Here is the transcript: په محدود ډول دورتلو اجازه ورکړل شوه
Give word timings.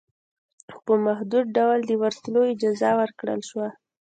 په 0.85 0.93
محدود 1.05 1.45
ډول 1.57 1.79
دورتلو 1.89 2.41
اجازه 2.53 2.89
ورکړل 2.99 3.39
شوه 3.49 3.67